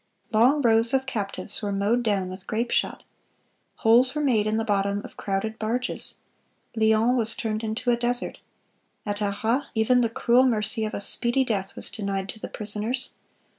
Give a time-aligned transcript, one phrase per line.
[0.31, 3.03] Long rows of captives were mowed down with grape shot.
[3.75, 6.21] Holes were made in the bottom of crowded barges.
[6.75, 8.39] Lyons was turned into a desert.
[9.05, 13.11] At Arras even the cruel mercy of a speedy death was denied to the prisoners.